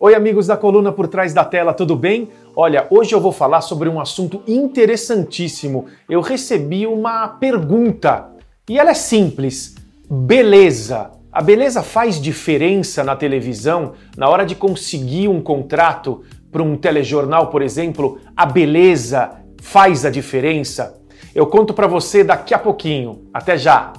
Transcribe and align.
Oi, 0.00 0.14
amigos 0.14 0.46
da 0.46 0.56
coluna 0.56 0.92
por 0.92 1.08
trás 1.08 1.34
da 1.34 1.44
tela, 1.44 1.74
tudo 1.74 1.96
bem? 1.96 2.28
Olha, 2.54 2.86
hoje 2.88 3.12
eu 3.12 3.20
vou 3.20 3.32
falar 3.32 3.60
sobre 3.62 3.88
um 3.88 4.00
assunto 4.00 4.40
interessantíssimo. 4.46 5.86
Eu 6.08 6.20
recebi 6.20 6.86
uma 6.86 7.26
pergunta 7.26 8.28
e 8.68 8.78
ela 8.78 8.90
é 8.90 8.94
simples: 8.94 9.74
beleza. 10.08 11.10
A 11.32 11.42
beleza 11.42 11.82
faz 11.82 12.20
diferença 12.20 13.02
na 13.02 13.16
televisão 13.16 13.94
na 14.16 14.28
hora 14.28 14.46
de 14.46 14.54
conseguir 14.54 15.26
um 15.26 15.40
contrato 15.40 16.22
para 16.52 16.62
um 16.62 16.76
telejornal, 16.76 17.48
por 17.48 17.60
exemplo? 17.60 18.20
A 18.36 18.46
beleza 18.46 19.32
faz 19.60 20.04
a 20.04 20.10
diferença? 20.10 20.96
Eu 21.34 21.48
conto 21.48 21.74
para 21.74 21.88
você 21.88 22.22
daqui 22.22 22.54
a 22.54 22.58
pouquinho. 22.60 23.28
Até 23.34 23.58
já! 23.58 23.92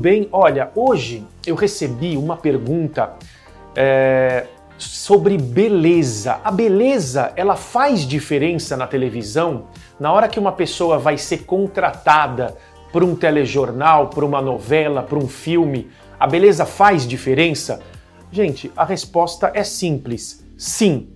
Bem? 0.00 0.28
Olha, 0.32 0.70
hoje 0.74 1.26
eu 1.46 1.54
recebi 1.54 2.16
uma 2.16 2.34
pergunta 2.34 3.12
é, 3.76 4.46
sobre 4.78 5.36
beleza. 5.36 6.40
A 6.42 6.50
beleza, 6.50 7.32
ela 7.36 7.54
faz 7.54 8.00
diferença 8.00 8.78
na 8.78 8.86
televisão? 8.86 9.66
Na 10.00 10.10
hora 10.10 10.26
que 10.26 10.38
uma 10.38 10.52
pessoa 10.52 10.98
vai 10.98 11.18
ser 11.18 11.44
contratada 11.44 12.56
por 12.90 13.04
um 13.04 13.14
telejornal, 13.14 14.08
por 14.08 14.24
uma 14.24 14.40
novela, 14.40 15.02
por 15.02 15.18
um 15.18 15.28
filme, 15.28 15.90
a 16.18 16.26
beleza 16.26 16.64
faz 16.64 17.06
diferença? 17.06 17.80
Gente, 18.32 18.72
a 18.74 18.84
resposta 18.86 19.52
é 19.54 19.62
simples. 19.62 20.42
Sim, 20.56 21.10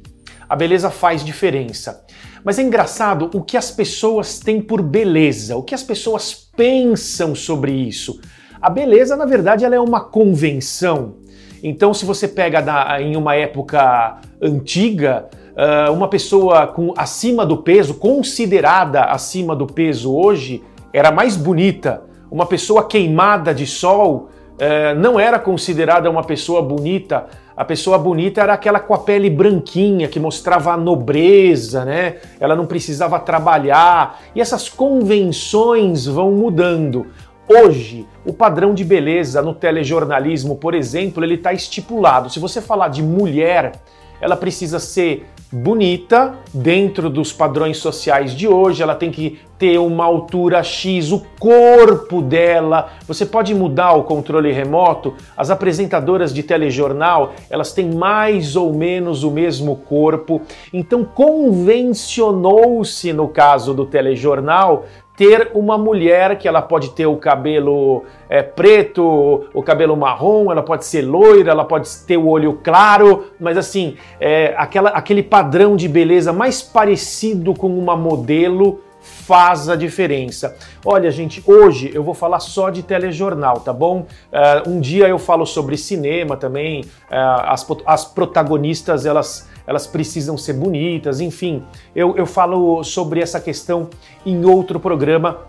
a 0.46 0.54
beleza 0.54 0.90
faz 0.90 1.24
diferença. 1.24 2.04
Mas 2.44 2.58
é 2.58 2.62
engraçado 2.62 3.30
o 3.32 3.42
que 3.42 3.56
as 3.56 3.70
pessoas 3.70 4.38
têm 4.38 4.60
por 4.60 4.82
beleza, 4.82 5.56
o 5.56 5.62
que 5.62 5.74
as 5.74 5.82
pessoas 5.82 6.34
pensam 6.54 7.34
sobre 7.34 7.72
isso. 7.72 8.20
A 8.64 8.70
beleza, 8.70 9.14
na 9.14 9.26
verdade, 9.26 9.62
ela 9.62 9.74
é 9.74 9.78
uma 9.78 10.00
convenção. 10.00 11.16
Então, 11.62 11.92
se 11.92 12.06
você 12.06 12.26
pega 12.26 12.62
da, 12.62 12.98
em 12.98 13.14
uma 13.14 13.36
época 13.36 14.20
antiga, 14.40 15.26
uh, 15.52 15.92
uma 15.92 16.08
pessoa 16.08 16.66
com 16.66 16.94
acima 16.96 17.44
do 17.44 17.58
peso, 17.58 17.92
considerada 17.92 19.02
acima 19.02 19.54
do 19.54 19.66
peso 19.66 20.16
hoje, 20.16 20.64
era 20.94 21.12
mais 21.12 21.36
bonita. 21.36 22.04
Uma 22.30 22.46
pessoa 22.46 22.88
queimada 22.88 23.52
de 23.52 23.66
sol 23.66 24.30
uh, 24.52 24.98
não 24.98 25.20
era 25.20 25.38
considerada 25.38 26.08
uma 26.08 26.24
pessoa 26.24 26.62
bonita. 26.62 27.26
A 27.54 27.66
pessoa 27.66 27.98
bonita 27.98 28.40
era 28.40 28.54
aquela 28.54 28.80
com 28.80 28.94
a 28.94 28.98
pele 28.98 29.28
branquinha, 29.28 30.08
que 30.08 30.18
mostrava 30.18 30.72
a 30.72 30.76
nobreza, 30.78 31.84
né? 31.84 32.16
Ela 32.40 32.56
não 32.56 32.64
precisava 32.64 33.20
trabalhar. 33.20 34.22
E 34.34 34.40
essas 34.40 34.70
convenções 34.70 36.06
vão 36.06 36.32
mudando. 36.32 37.08
Hoje, 37.46 38.06
o 38.24 38.32
padrão 38.32 38.72
de 38.72 38.82
beleza 38.82 39.42
no 39.42 39.54
telejornalismo, 39.54 40.56
por 40.56 40.74
exemplo, 40.74 41.22
ele 41.22 41.34
está 41.34 41.52
estipulado. 41.52 42.30
Se 42.30 42.38
você 42.38 42.60
falar 42.60 42.88
de 42.88 43.02
mulher, 43.02 43.72
ela 44.18 44.34
precisa 44.34 44.78
ser 44.78 45.26
bonita 45.52 46.34
dentro 46.52 47.08
dos 47.08 47.32
padrões 47.32 47.76
sociais 47.76 48.34
de 48.34 48.48
hoje, 48.48 48.82
ela 48.82 48.96
tem 48.96 49.12
que 49.12 49.38
ter 49.56 49.78
uma 49.78 50.04
altura 50.04 50.64
X, 50.64 51.12
o 51.12 51.22
corpo 51.38 52.20
dela. 52.20 52.90
Você 53.06 53.24
pode 53.24 53.54
mudar 53.54 53.92
o 53.92 54.02
controle 54.02 54.50
remoto. 54.50 55.14
As 55.36 55.50
apresentadoras 55.50 56.34
de 56.34 56.42
telejornal, 56.42 57.34
elas 57.48 57.72
têm 57.72 57.88
mais 57.88 58.56
ou 58.56 58.74
menos 58.74 59.22
o 59.22 59.30
mesmo 59.30 59.76
corpo. 59.76 60.42
Então 60.72 61.04
convencionou-se 61.04 63.12
no 63.12 63.28
caso 63.28 63.72
do 63.72 63.86
telejornal 63.86 64.86
ter 65.16 65.50
uma 65.54 65.78
mulher 65.78 66.38
que 66.38 66.48
ela 66.48 66.60
pode 66.60 66.90
ter 66.90 67.06
o 67.06 67.16
cabelo 67.16 68.04
é, 68.28 68.42
preto, 68.42 69.44
o 69.54 69.62
cabelo 69.62 69.96
marrom, 69.96 70.50
ela 70.50 70.62
pode 70.62 70.84
ser 70.84 71.02
loira, 71.02 71.52
ela 71.52 71.64
pode 71.64 71.88
ter 72.06 72.16
o 72.16 72.26
olho 72.26 72.60
claro, 72.64 73.26
mas 73.38 73.56
assim, 73.56 73.96
é, 74.20 74.54
aquela, 74.56 74.90
aquele 74.90 75.22
padrão 75.22 75.76
de 75.76 75.88
beleza 75.88 76.32
mais 76.32 76.62
parecido 76.62 77.54
com 77.54 77.78
uma 77.78 77.96
modelo 77.96 78.80
faz 79.04 79.68
a 79.68 79.76
diferença. 79.76 80.56
Olha, 80.84 81.10
gente, 81.10 81.42
hoje 81.46 81.90
eu 81.94 82.02
vou 82.02 82.14
falar 82.14 82.40
só 82.40 82.70
de 82.70 82.82
telejornal, 82.82 83.60
tá 83.60 83.72
bom? 83.72 84.06
Uh, 84.32 84.70
um 84.70 84.80
dia 84.80 85.06
eu 85.06 85.18
falo 85.18 85.44
sobre 85.44 85.76
cinema 85.76 86.36
também, 86.36 86.82
uh, 86.82 87.44
as, 87.44 87.66
as 87.86 88.04
protagonistas 88.06 89.04
elas 89.04 89.48
elas 89.66 89.86
precisam 89.86 90.36
ser 90.36 90.54
bonitas, 90.54 91.20
enfim. 91.20 91.62
Eu, 91.94 92.16
eu 92.16 92.26
falo 92.26 92.82
sobre 92.84 93.20
essa 93.20 93.40
questão 93.40 93.88
em 94.24 94.44
outro 94.44 94.78
programa 94.78 95.46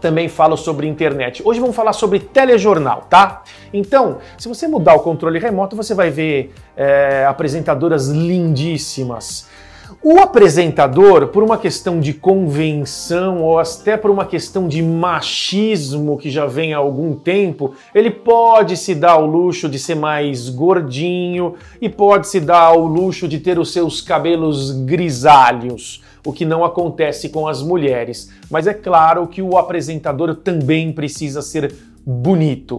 também 0.00 0.28
falo 0.28 0.56
sobre 0.56 0.86
internet. 0.86 1.42
Hoje 1.44 1.58
vamos 1.58 1.74
falar 1.74 1.92
sobre 1.92 2.20
telejornal, 2.20 3.06
tá? 3.08 3.42
Então, 3.72 4.18
se 4.38 4.46
você 4.46 4.68
mudar 4.68 4.94
o 4.94 5.00
controle 5.00 5.38
remoto, 5.38 5.74
você 5.74 5.94
vai 5.94 6.10
ver 6.10 6.52
é, 6.76 7.24
apresentadoras 7.26 8.08
lindíssimas. 8.08 9.48
O 10.02 10.18
apresentador, 10.18 11.28
por 11.28 11.42
uma 11.42 11.58
questão 11.58 12.00
de 12.00 12.12
convenção 12.12 13.42
ou 13.42 13.58
até 13.58 13.96
por 13.96 14.10
uma 14.10 14.24
questão 14.24 14.66
de 14.66 14.82
machismo 14.82 16.18
que 16.18 16.30
já 16.30 16.46
vem 16.46 16.74
há 16.74 16.78
algum 16.78 17.14
tempo, 17.14 17.74
ele 17.94 18.10
pode 18.10 18.76
se 18.76 18.94
dar 18.94 19.16
o 19.16 19.26
luxo 19.26 19.68
de 19.68 19.78
ser 19.78 19.94
mais 19.94 20.48
gordinho 20.48 21.54
e 21.80 21.88
pode 21.88 22.28
se 22.28 22.40
dar 22.40 22.72
o 22.72 22.86
luxo 22.86 23.28
de 23.28 23.38
ter 23.38 23.58
os 23.58 23.72
seus 23.72 24.00
cabelos 24.00 24.70
grisalhos, 24.70 26.02
o 26.24 26.32
que 26.32 26.44
não 26.44 26.64
acontece 26.64 27.28
com 27.28 27.46
as 27.46 27.62
mulheres. 27.62 28.30
Mas 28.50 28.66
é 28.66 28.74
claro 28.74 29.26
que 29.26 29.42
o 29.42 29.56
apresentador 29.56 30.34
também 30.34 30.92
precisa 30.92 31.42
ser 31.42 31.74
bonito. 32.04 32.76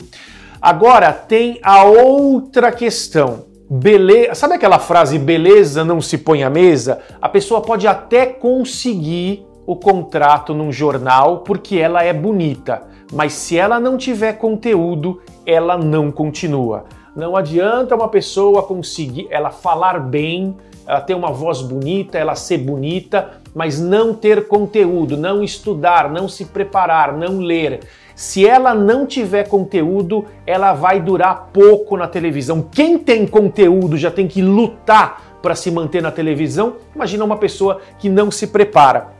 Agora 0.61 1.13
tem 1.13 1.59
a 1.61 1.83
outra 1.83 2.71
questão 2.71 3.46
beleza. 3.69 4.35
Sabe 4.35 4.55
aquela 4.55 4.79
frase 4.79 5.19
beleza 5.19 5.83
não 5.83 6.01
se 6.01 6.17
põe 6.17 6.43
à 6.43 6.49
mesa? 6.49 6.99
A 7.21 7.29
pessoa 7.29 7.61
pode 7.61 7.87
até 7.87 8.25
conseguir 8.25 9.45
o 9.65 9.75
contrato 9.75 10.53
num 10.53 10.71
jornal 10.71 11.39
porque 11.39 11.77
ela 11.77 12.03
é 12.03 12.13
bonita, 12.13 12.83
mas 13.11 13.33
se 13.33 13.57
ela 13.57 13.79
não 13.79 13.97
tiver 13.97 14.33
conteúdo, 14.33 15.21
ela 15.45 15.77
não 15.77 16.09
continua. 16.09 16.85
Não 17.15 17.35
adianta 17.35 17.95
uma 17.95 18.07
pessoa 18.07 18.63
conseguir 18.63 19.27
ela 19.29 19.49
falar 19.49 19.99
bem, 19.99 20.55
ela 20.85 21.01
ter 21.01 21.15
uma 21.15 21.31
voz 21.31 21.61
bonita, 21.61 22.17
ela 22.17 22.35
ser 22.35 22.59
bonita, 22.59 23.41
mas 23.57 23.79
não 23.79 24.13
ter 24.13 24.47
conteúdo, 24.47 25.17
não 25.17 25.43
estudar, 25.43 26.11
não 26.11 26.29
se 26.29 26.45
preparar, 26.45 27.17
não 27.17 27.39
ler. 27.39 27.79
Se 28.13 28.47
ela 28.47 28.75
não 28.75 29.07
tiver 29.07 29.47
conteúdo, 29.47 30.25
ela 30.45 30.73
vai 30.73 31.01
durar 31.01 31.49
pouco 31.51 31.97
na 31.97 32.07
televisão. 32.07 32.61
Quem 32.61 32.99
tem 32.99 33.25
conteúdo 33.25 33.97
já 33.97 34.11
tem 34.11 34.27
que 34.27 34.43
lutar 34.43 35.39
para 35.41 35.55
se 35.55 35.71
manter 35.71 36.03
na 36.03 36.11
televisão. 36.11 36.75
Imagina 36.93 37.25
uma 37.25 37.37
pessoa 37.37 37.81
que 37.97 38.07
não 38.09 38.29
se 38.29 38.45
prepara. 38.45 39.16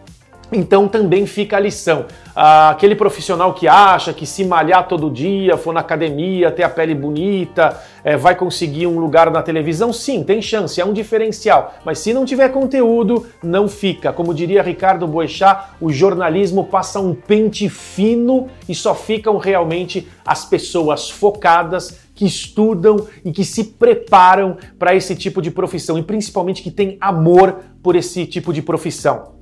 Então 0.51 0.87
também 0.87 1.25
fica 1.25 1.57
a 1.57 1.59
lição. 1.59 2.05
Ah, 2.33 2.69
aquele 2.69 2.95
profissional 2.95 3.53
que 3.53 3.67
acha 3.67 4.13
que 4.13 4.25
se 4.25 4.45
malhar 4.45 4.87
todo 4.87 5.09
dia, 5.09 5.57
for 5.57 5.73
na 5.73 5.81
academia, 5.81 6.51
ter 6.51 6.63
a 6.63 6.69
pele 6.69 6.95
bonita, 6.95 7.77
é, 8.03 8.15
vai 8.15 8.35
conseguir 8.35 8.87
um 8.87 8.99
lugar 8.99 9.29
na 9.29 9.41
televisão, 9.41 9.91
sim, 9.91 10.23
tem 10.23 10.41
chance, 10.41 10.79
é 10.79 10.85
um 10.85 10.93
diferencial. 10.93 11.73
Mas 11.83 11.99
se 11.99 12.13
não 12.13 12.23
tiver 12.23 12.49
conteúdo, 12.49 13.25
não 13.43 13.67
fica. 13.67 14.13
Como 14.13 14.33
diria 14.33 14.61
Ricardo 14.61 15.07
Boechat, 15.07 15.71
o 15.81 15.91
jornalismo 15.91 16.63
passa 16.63 16.99
um 16.99 17.13
pente 17.13 17.67
fino 17.67 18.47
e 18.69 18.75
só 18.75 18.95
ficam 18.95 19.37
realmente 19.37 20.07
as 20.25 20.45
pessoas 20.45 21.09
focadas 21.09 21.99
que 22.15 22.25
estudam 22.25 23.05
e 23.23 23.31
que 23.31 23.43
se 23.43 23.63
preparam 23.63 24.57
para 24.79 24.95
esse 24.95 25.15
tipo 25.15 25.41
de 25.41 25.51
profissão 25.51 25.97
e 25.97 26.03
principalmente 26.03 26.63
que 26.63 26.71
têm 26.71 26.97
amor 27.01 27.57
por 27.83 27.95
esse 27.95 28.25
tipo 28.25 28.53
de 28.53 28.61
profissão. 28.61 29.36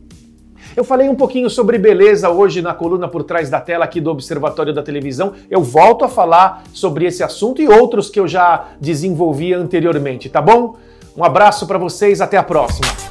Eu 0.76 0.84
falei 0.84 1.10
um 1.10 1.16
pouquinho 1.16 1.50
sobre 1.50 1.78
beleza 1.78 2.30
hoje 2.30 2.62
na 2.62 2.74
coluna 2.74 3.08
por 3.08 3.24
trás 3.24 3.50
da 3.50 3.60
tela 3.60 3.86
aqui 3.86 4.00
do 4.00 4.10
Observatório 4.12 4.74
da 4.74 4.84
Televisão. 4.84 5.34
Eu 5.50 5.62
volto 5.62 6.06
a 6.06 6.10
falar 6.10 6.64
sobre 6.74 7.06
esse 7.06 7.24
assunto 7.24 7.62
e 7.62 7.68
outros 7.68 8.10
que 8.10 8.20
eu 8.20 8.28
já 8.28 8.68
desenvolvi 8.80 9.54
anteriormente, 9.54 10.30
tá 10.30 10.42
bom? 10.42 10.76
Um 11.16 11.24
abraço 11.24 11.66
para 11.66 11.78
vocês, 11.78 12.22
até 12.22 12.38
a 12.38 12.44
próxima. 12.44 13.05